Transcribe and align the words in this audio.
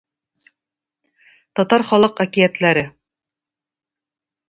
Татар 1.61 1.85
халык 1.91 2.25
әкиятләре 2.27 2.87